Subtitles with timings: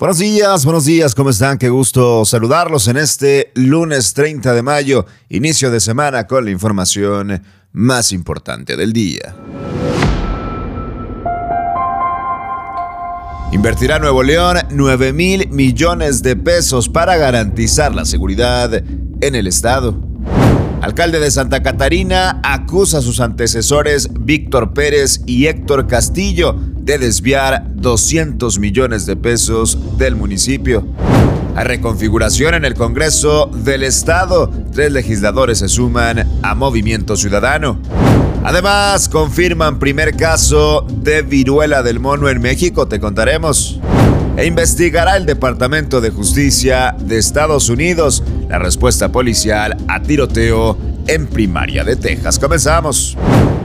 [0.00, 1.58] Buenos días, buenos días, ¿cómo están?
[1.58, 7.42] Qué gusto saludarlos en este lunes 30 de mayo, inicio de semana con la información
[7.72, 9.36] más importante del día.
[13.52, 20.00] Invertirá Nuevo León 9 mil millones de pesos para garantizar la seguridad en el estado.
[20.80, 27.64] Alcalde de Santa Catarina acusa a sus antecesores Víctor Pérez y Héctor Castillo de desviar
[27.74, 30.86] 200 millones de pesos del municipio.
[31.56, 34.50] Hay reconfiguración en el Congreso del Estado.
[34.72, 37.80] Tres legisladores se suman a Movimiento Ciudadano.
[38.44, 43.78] Además, confirman primer caso de viruela del mono en México, te contaremos.
[44.36, 51.26] E investigará el Departamento de Justicia de Estados Unidos la respuesta policial a tiroteo en
[51.26, 52.38] primaria de Texas.
[52.38, 53.18] Comenzamos.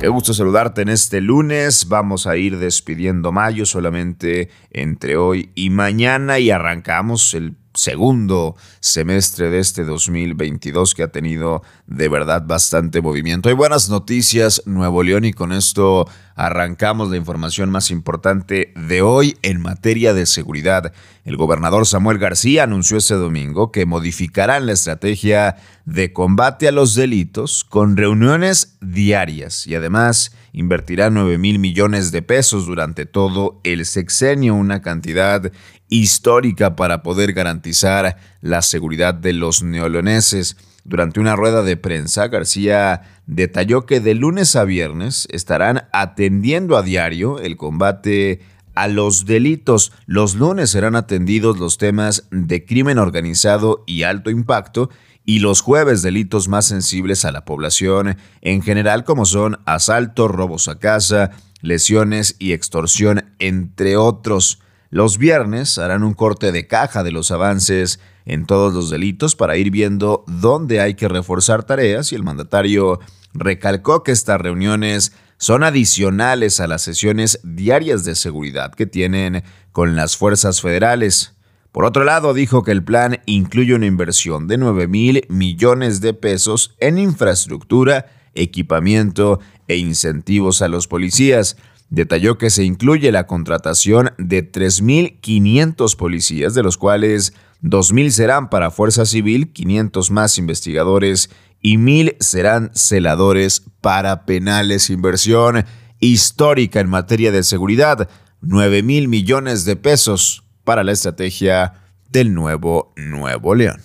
[0.00, 1.88] Qué gusto saludarte en este lunes.
[1.88, 9.50] Vamos a ir despidiendo mayo solamente entre hoy y mañana y arrancamos el segundo semestre
[9.50, 13.48] de este 2022 que ha tenido de verdad bastante movimiento.
[13.48, 16.08] Hay buenas noticias, Nuevo León, y con esto
[16.38, 20.92] arrancamos la información más importante de hoy en materia de seguridad.
[21.24, 26.94] El gobernador Samuel García anunció este domingo que modificarán la estrategia de combate a los
[26.94, 33.84] delitos con reuniones diarias y además invertirá 9 mil millones de pesos durante todo el
[33.84, 35.50] sexenio, una cantidad
[35.88, 40.56] histórica para poder garantizar la seguridad de los neoloneses.
[40.88, 46.82] Durante una rueda de prensa, García detalló que de lunes a viernes estarán atendiendo a
[46.82, 48.40] diario el combate
[48.74, 49.92] a los delitos.
[50.06, 54.88] Los lunes serán atendidos los temas de crimen organizado y alto impacto
[55.26, 60.68] y los jueves delitos más sensibles a la población en general como son asalto, robos
[60.68, 64.62] a casa, lesiones y extorsión, entre otros.
[64.90, 69.56] Los viernes harán un corte de caja de los avances en todos los delitos para
[69.56, 73.00] ir viendo dónde hay que reforzar tareas y el mandatario
[73.34, 79.94] recalcó que estas reuniones son adicionales a las sesiones diarias de seguridad que tienen con
[79.94, 81.34] las fuerzas federales.
[81.70, 86.14] Por otro lado, dijo que el plan incluye una inversión de 9 mil millones de
[86.14, 91.56] pesos en infraestructura, equipamiento e incentivos a los policías.
[91.90, 97.32] Detalló que se incluye la contratación de 3.500 policías, de los cuales
[97.62, 104.90] 2.000 serán para Fuerza Civil, 500 más investigadores y 1.000 serán celadores para penales.
[104.90, 105.64] Inversión
[106.00, 108.08] histórica en materia de seguridad,
[108.40, 111.74] 9 mil millones de pesos para la estrategia
[112.10, 113.80] del nuevo Nuevo León.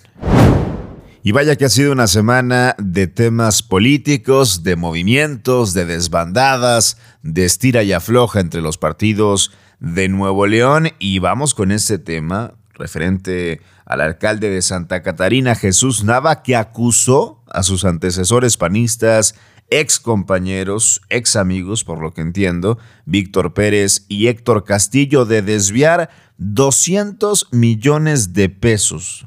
[1.26, 7.46] Y vaya que ha sido una semana de temas políticos, de movimientos, de desbandadas, de
[7.46, 10.90] estira y afloja entre los partidos de Nuevo León.
[10.98, 17.42] Y vamos con este tema referente al alcalde de Santa Catarina, Jesús Nava, que acusó
[17.50, 19.34] a sus antecesores panistas,
[19.70, 22.76] ex compañeros, ex amigos, por lo que entiendo,
[23.06, 29.26] Víctor Pérez y Héctor Castillo, de desviar 200 millones de pesos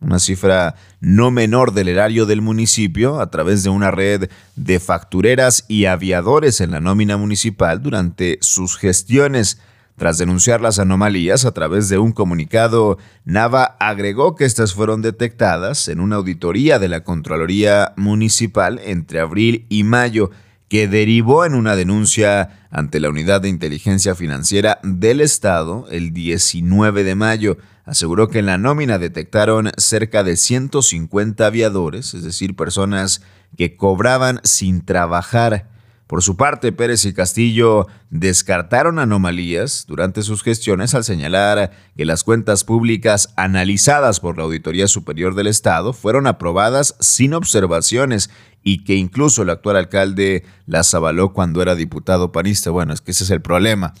[0.00, 5.64] una cifra no menor del erario del municipio a través de una red de factureras
[5.68, 9.60] y aviadores en la nómina municipal durante sus gestiones.
[9.96, 12.96] Tras denunciar las anomalías a través de un comunicado,
[13.26, 19.66] Nava agregó que estas fueron detectadas en una auditoría de la Contraloría Municipal entre abril
[19.68, 20.30] y mayo,
[20.70, 27.02] que derivó en una denuncia ante la Unidad de Inteligencia Financiera del Estado el 19
[27.02, 33.20] de mayo aseguró que en la nómina detectaron cerca de 150 aviadores, es decir, personas
[33.58, 35.68] que cobraban sin trabajar.
[36.06, 42.24] Por su parte, Pérez y Castillo descartaron anomalías durante sus gestiones al señalar que las
[42.24, 48.30] cuentas públicas analizadas por la Auditoría Superior del Estado fueron aprobadas sin observaciones
[48.62, 52.70] y que incluso el actual alcalde las avaló cuando era diputado panista.
[52.70, 53.94] Bueno, es que ese es el problema.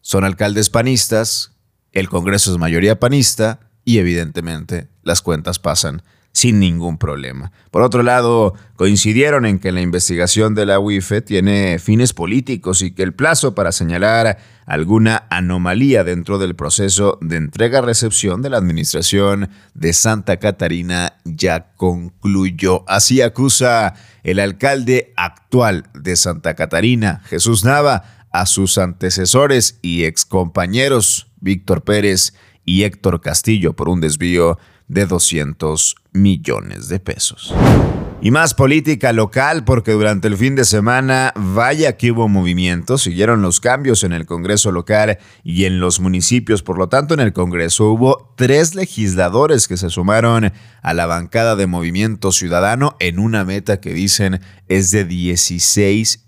[0.00, 1.52] Son alcaldes panistas
[1.92, 6.02] el Congreso es mayoría panista y evidentemente las cuentas pasan
[6.32, 7.52] sin ningún problema.
[7.70, 12.92] Por otro lado, coincidieron en que la investigación de la UIFE tiene fines políticos y
[12.92, 19.50] que el plazo para señalar alguna anomalía dentro del proceso de entrega-recepción de la administración
[19.74, 22.84] de Santa Catarina ya concluyó.
[22.88, 31.28] Así acusa el alcalde actual de Santa Catarina, Jesús Nava, a sus antecesores y excompañeros
[31.40, 32.32] Víctor Pérez
[32.64, 34.58] y Héctor Castillo por un desvío
[34.92, 37.54] de 200 millones de pesos.
[38.20, 43.42] Y más política local, porque durante el fin de semana, vaya que hubo movimientos, siguieron
[43.42, 46.62] los cambios en el Congreso local y en los municipios.
[46.62, 50.52] Por lo tanto, en el Congreso hubo tres legisladores que se sumaron
[50.82, 56.24] a la bancada de Movimiento Ciudadano en una meta que dicen es de 16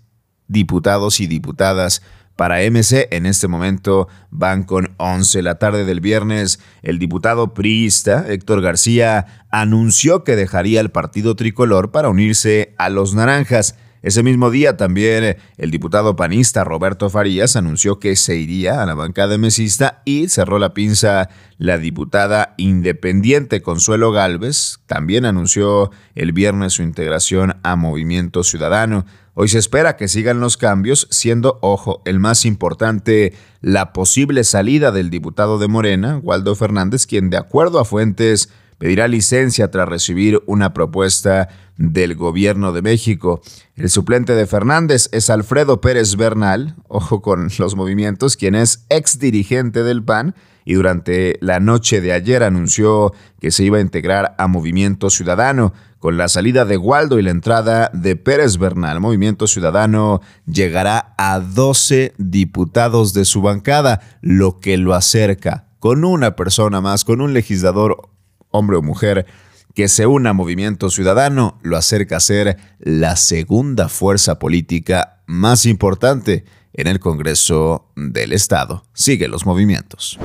[0.47, 2.01] diputados y diputadas
[2.35, 6.59] para MC, en este momento van con 11 la tarde del viernes.
[6.81, 13.15] El diputado priista Héctor García anunció que dejaría el partido tricolor para unirse a los
[13.15, 13.77] naranjas.
[14.05, 18.93] Ese mismo día también el diputado panista Roberto Farías anunció que se iría a la
[18.93, 24.77] bancada mesista y cerró la pinza la diputada independiente Consuelo Galvez.
[24.85, 29.07] También anunció el viernes su integración a Movimiento Ciudadano.
[29.33, 34.91] Hoy se espera que sigan los cambios, siendo, ojo, el más importante, la posible salida
[34.91, 40.41] del diputado de Morena, Waldo Fernández, quien de acuerdo a fuentes pedirá licencia tras recibir
[40.45, 43.41] una propuesta del gobierno de México.
[43.75, 49.19] El suplente de Fernández es Alfredo Pérez Bernal, ojo con los movimientos, quien es ex
[49.19, 54.35] dirigente del PAN y durante la noche de ayer anunció que se iba a integrar
[54.37, 55.73] a Movimiento Ciudadano.
[55.99, 61.39] Con la salida de Waldo y la entrada de Pérez Bernal, Movimiento Ciudadano llegará a
[61.39, 67.35] 12 diputados de su bancada, lo que lo acerca con una persona más, con un
[67.35, 68.09] legislador,
[68.55, 69.25] hombre o mujer,
[69.73, 75.65] que se una a Movimiento Ciudadano, lo acerca a ser la segunda fuerza política más
[75.65, 78.83] importante en el Congreso del Estado.
[78.93, 80.17] Sigue los movimientos.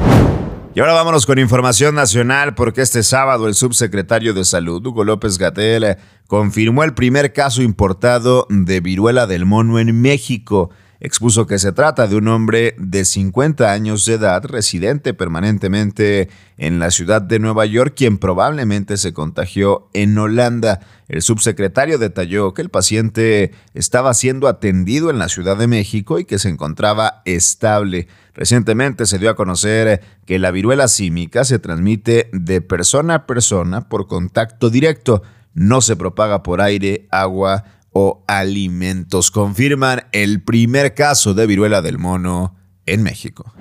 [0.73, 5.37] Y ahora vámonos con información nacional porque este sábado el subsecretario de Salud, Hugo López
[5.37, 5.97] Gatel,
[6.29, 12.07] confirmó el primer caso importado de viruela del mono en México expuso que se trata
[12.07, 17.65] de un hombre de 50 años de edad, residente permanentemente en la ciudad de Nueva
[17.65, 20.81] York, quien probablemente se contagió en Holanda.
[21.09, 26.27] El subsecretario detalló que el paciente estaba siendo atendido en la Ciudad de México y
[26.27, 28.07] que se encontraba estable.
[28.35, 33.89] Recientemente se dio a conocer que la viruela símica se transmite de persona a persona
[33.89, 35.23] por contacto directo,
[35.55, 39.31] no se propaga por aire, agua, o alimentos.
[39.31, 42.55] Confirman el primer caso de viruela del mono
[42.87, 43.53] en México.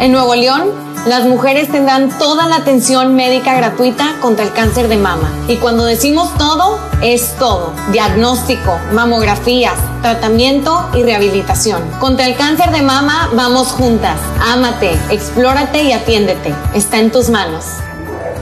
[0.00, 0.68] En Nuevo León,
[1.06, 5.28] las mujeres tendrán toda la atención médica gratuita contra el cáncer de mama.
[5.48, 7.72] Y cuando decimos todo, es todo.
[7.90, 11.82] Diagnóstico, mamografías, tratamiento y rehabilitación.
[11.98, 14.20] Contra el cáncer de mama, vamos juntas.
[14.40, 16.54] Ámate, explórate y atiéndete.
[16.74, 17.64] Está en tus manos.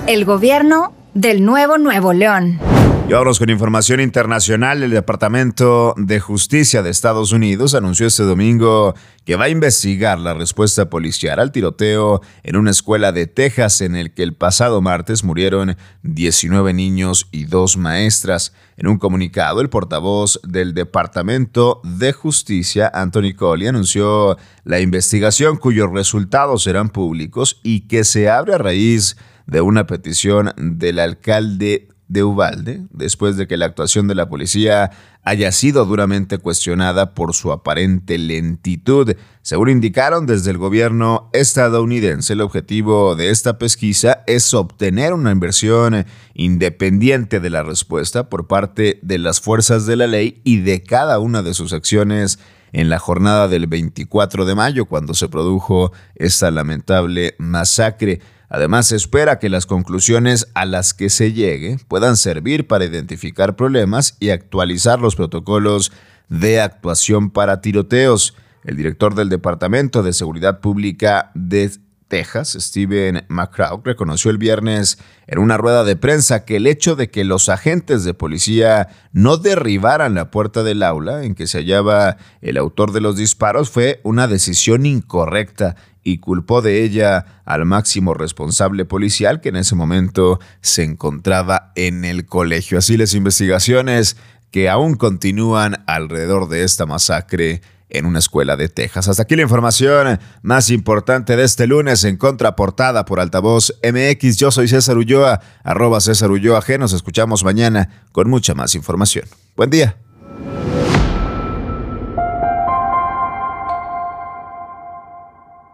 [0.06, 2.59] El gobierno del nuevo Nuevo León.
[3.08, 4.82] Y ahora con información internacional.
[4.82, 10.35] El Departamento de Justicia de Estados Unidos anunció este domingo que va a investigar la
[10.35, 15.23] respuesta policial al tiroteo en una escuela de Texas en el que el pasado martes
[15.23, 18.53] murieron 19 niños y dos maestras.
[18.76, 25.93] En un comunicado, el portavoz del Departamento de Justicia, Anthony Colley, anunció la investigación cuyos
[25.93, 29.17] resultados serán públicos y que se abre a raíz
[29.47, 34.91] de una petición del alcalde de Ubalde, después de que la actuación de la policía
[35.23, 39.14] haya sido duramente cuestionada por su aparente lentitud.
[39.43, 46.06] Según indicaron desde el gobierno estadounidense, el objetivo de esta pesquisa es obtener una inversión
[46.35, 51.19] independiente de la respuesta por parte de las fuerzas de la ley y de cada
[51.19, 52.38] una de sus acciones
[52.73, 58.20] en la jornada del 24 de mayo, cuando se produjo esta lamentable masacre.
[58.48, 63.56] Además, se espera que las conclusiones a las que se llegue puedan servir para identificar
[63.56, 65.93] problemas y actualizar los protocolos
[66.29, 68.34] de actuación para tiroteos.
[68.65, 71.70] El director del Departamento de Seguridad Pública de
[72.08, 77.10] Texas, Steven McCraw, reconoció el viernes en una rueda de prensa que el hecho de
[77.10, 82.17] que los agentes de policía no derribaran la puerta del aula en que se hallaba
[82.43, 85.74] el autor de los disparos fue una decisión incorrecta
[86.06, 92.05] y culpó de ella al máximo responsable policial que en ese momento se encontraba en
[92.05, 92.79] el colegio.
[92.79, 94.17] Así las investigaciones
[94.53, 99.08] que aún continúan alrededor de esta masacre en una escuela de Texas.
[99.08, 104.36] Hasta aquí la información más importante de este lunes en contraportada por Altavoz MX.
[104.36, 106.79] Yo soy César Ulloa, arroba César Ulloa G.
[106.79, 109.25] Nos escuchamos mañana con mucha más información.
[109.56, 109.96] Buen día.